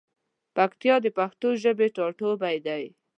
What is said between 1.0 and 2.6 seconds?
د پښتو ژبی ټاټوبی